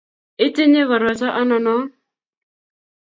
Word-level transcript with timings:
itinye 0.45 0.81
koroito 0.89 1.27
anonon? 1.41 1.81